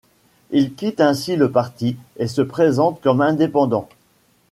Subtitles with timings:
[0.49, 3.87] Il quitte ainsi le parti et se présente comme indépendant.